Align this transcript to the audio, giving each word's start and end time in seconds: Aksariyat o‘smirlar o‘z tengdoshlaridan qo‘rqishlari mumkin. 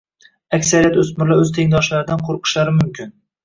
Aksariyat 0.57 0.97
o‘smirlar 1.03 1.43
o‘z 1.45 1.55
tengdoshlaridan 1.59 2.27
qo‘rqishlari 2.27 2.79
mumkin. 2.83 3.17